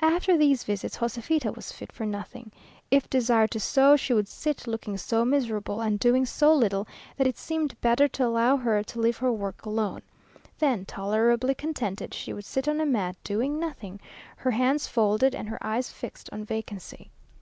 After 0.00 0.38
these 0.38 0.64
visits, 0.64 0.96
Joséfita 0.96 1.54
was 1.54 1.70
fit 1.70 1.92
for 1.92 2.06
nothing. 2.06 2.50
If 2.90 3.10
desired 3.10 3.50
to 3.50 3.60
sew, 3.60 3.94
she 3.94 4.14
would 4.14 4.26
sit 4.26 4.66
looking 4.66 4.96
so 4.96 5.22
miserable, 5.22 5.82
and 5.82 6.00
doing 6.00 6.24
so 6.24 6.54
little, 6.54 6.86
that 7.18 7.26
it 7.26 7.36
seemed 7.36 7.78
better 7.82 8.08
to 8.08 8.24
allow 8.24 8.56
her 8.56 8.82
to 8.82 8.98
leave 8.98 9.18
her 9.18 9.30
work 9.30 9.66
alone. 9.66 10.00
Then, 10.58 10.86
tolerably 10.86 11.54
contented, 11.54 12.14
she 12.14 12.32
would 12.32 12.46
sit 12.46 12.66
on 12.68 12.80
a 12.80 12.86
mat, 12.86 13.16
doing 13.22 13.60
nothing, 13.60 14.00
her 14.38 14.52
hands 14.52 14.86
folded, 14.86 15.34
and 15.34 15.46
her 15.50 15.58
eyes 15.62 15.90
fixed 15.90 16.30
on 16.32 16.46
vacancy. 16.46 17.10